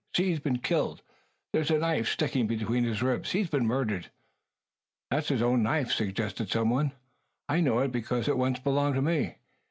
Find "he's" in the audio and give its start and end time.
0.29-0.39, 3.33-3.51